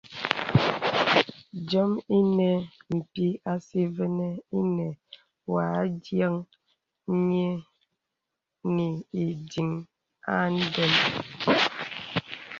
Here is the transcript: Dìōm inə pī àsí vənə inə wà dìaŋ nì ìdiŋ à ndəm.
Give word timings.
Dìōm 1.67 1.91
inə 2.17 2.49
pī 3.13 3.25
àsí 3.53 3.81
vənə 3.95 4.27
inə 4.59 4.85
wà 5.53 5.65
dìaŋ 6.03 6.35
nì 8.75 8.87
ìdiŋ 9.23 9.69
à 10.33 10.35
ndəm. 10.59 10.91